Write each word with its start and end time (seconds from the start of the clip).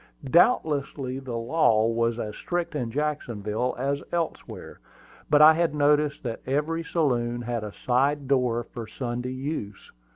Doubtless 0.31 0.87
the 0.95 1.09
law 1.37 1.85
was 1.85 2.17
as 2.17 2.35
strict 2.35 2.73
in 2.73 2.89
Jacksonville 2.89 3.75
as 3.77 4.01
elsewhere; 4.11 4.79
but 5.29 5.43
I 5.43 5.53
had 5.53 5.75
noticed 5.75 6.23
that 6.23 6.41
every 6.47 6.83
saloon 6.83 7.43
had 7.43 7.63
a 7.63 7.71
side 7.85 8.27
door 8.27 8.63
for 8.63 8.87
Sunday 8.87 9.29
use. 9.29 9.91